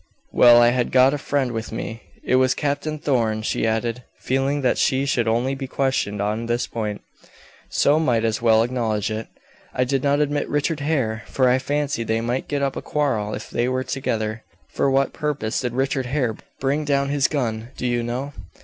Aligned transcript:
"Well, 0.31 0.59
I 0.59 0.69
had 0.69 0.91
got 0.91 1.13
a 1.13 1.19
friend 1.19 1.51
with 1.51 1.71
me 1.71 2.01
it 2.23 2.37
was 2.37 2.55
Captain 2.55 2.97
Thorn," 2.97 3.43
she 3.43 3.67
added, 3.67 4.03
feeling 4.17 4.61
that 4.61 4.79
she 4.79 5.05
should 5.05 5.27
only 5.27 5.53
be 5.53 5.67
questioned 5.67 6.19
on 6.19 6.47
this 6.47 6.65
point, 6.65 7.01
so 7.69 7.99
might 7.99 8.25
as 8.25 8.41
well 8.41 8.63
acknowledge 8.63 9.11
it. 9.11 9.27
"I 9.75 9.83
did 9.83 10.01
not 10.01 10.19
admit 10.19 10.49
Richard 10.49 10.79
Hare, 10.79 11.21
for 11.27 11.47
I 11.47 11.59
fancied 11.59 12.07
they 12.07 12.19
might 12.19 12.47
get 12.47 12.63
up 12.63 12.75
a 12.75 12.81
quarrel 12.81 13.35
if 13.35 13.51
they 13.51 13.69
were 13.69 13.83
together." 13.83 14.43
"For 14.73 14.89
what 14.89 15.13
purpose 15.13 15.61
did 15.61 15.73
Richard 15.73 16.07
Hare 16.07 16.35
bring 16.59 16.83
down 16.83 17.09
his 17.09 17.27
gun 17.27 17.67
do 17.77 17.85
you 17.85 18.01
know?" 18.01 18.33